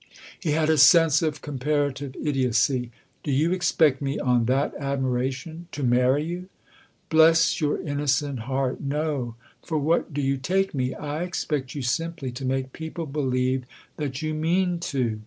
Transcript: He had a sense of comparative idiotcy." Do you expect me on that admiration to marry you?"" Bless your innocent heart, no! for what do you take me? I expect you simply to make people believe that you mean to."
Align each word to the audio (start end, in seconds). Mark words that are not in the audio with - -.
He 0.39 0.53
had 0.53 0.67
a 0.71 0.79
sense 0.79 1.21
of 1.21 1.43
comparative 1.43 2.15
idiotcy." 2.15 2.89
Do 3.23 3.31
you 3.31 3.51
expect 3.51 4.01
me 4.01 4.17
on 4.17 4.45
that 4.45 4.73
admiration 4.79 5.67
to 5.73 5.83
marry 5.83 6.23
you?"" 6.23 6.49
Bless 7.11 7.61
your 7.61 7.79
innocent 7.79 8.39
heart, 8.39 8.81
no! 8.81 9.35
for 9.63 9.77
what 9.77 10.11
do 10.11 10.19
you 10.23 10.37
take 10.37 10.73
me? 10.73 10.95
I 10.95 11.21
expect 11.21 11.75
you 11.75 11.83
simply 11.83 12.31
to 12.31 12.45
make 12.45 12.73
people 12.73 13.05
believe 13.05 13.65
that 13.97 14.23
you 14.23 14.33
mean 14.33 14.79
to." 14.89 15.19